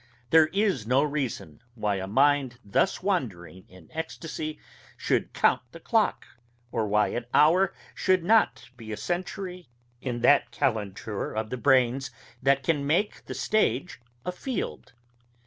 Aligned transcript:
There 0.31 0.47
is 0.47 0.87
no 0.87 1.03
reason 1.03 1.59
why 1.75 1.97
a 1.97 2.07
mind 2.07 2.57
thus 2.65 3.03
wandering 3.03 3.65
in 3.69 3.87
extacy 3.91 4.57
should 4.97 5.31
count 5.31 5.61
the 5.73 5.79
clock, 5.79 6.25
or 6.71 6.87
why 6.87 7.09
an 7.09 7.27
hour 7.35 7.75
should 7.93 8.23
not 8.23 8.67
be 8.75 8.91
a 8.91 8.97
century 8.97 9.69
in 10.01 10.21
that 10.21 10.49
calenture 10.49 11.35
of 11.37 11.51
the 11.51 11.57
brains 11.57 12.09
that 12.41 12.63
can 12.63 12.87
make 12.87 13.23
the 13.27 13.35
stage 13.35 14.01
a 14.25 14.31
field. 14.31 14.93